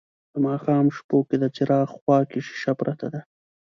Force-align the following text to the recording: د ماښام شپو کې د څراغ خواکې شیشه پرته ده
د 0.31 0.33
ماښام 0.45 0.85
شپو 0.97 1.17
کې 1.27 1.35
د 1.39 1.45
څراغ 1.55 1.87
خواکې 1.95 2.39
شیشه 2.47 2.73
پرته 2.79 3.07
ده 3.13 3.21